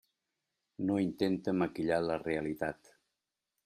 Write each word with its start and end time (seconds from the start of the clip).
No 0.87 0.95
intente 1.03 1.55
maquillar 1.61 2.03
la 2.09 2.19
realitat. 2.27 2.95